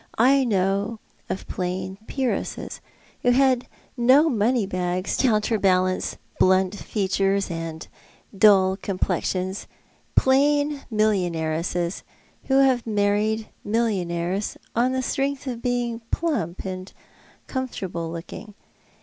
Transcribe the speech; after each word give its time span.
I 0.17 0.45
know 0.45 0.99
of 1.29 1.47
plain 1.47 1.99
Peeresses— 2.07 2.81
who 3.21 3.29
had 3.29 3.67
no 3.95 4.29
money 4.29 4.65
bags 4.65 5.15
to 5.17 5.27
counterbalance 5.27 6.17
blunt 6.39 6.73
features 6.73 7.51
and 7.51 7.87
dull 8.35 8.77
comi^lexions— 8.77 9.67
plain 10.15 10.81
millionairesses, 10.91 12.01
who 12.45 12.55
have 12.63 12.87
married 12.87 13.49
millionaire? 13.63 14.41
on 14.75 14.93
the 14.93 15.01
strengtli 15.03 15.45
of 15.53 15.61
being 15.61 15.99
plump 16.09 16.65
and 16.65 16.93
comfortable 17.45 18.09
looking. 18.11 18.55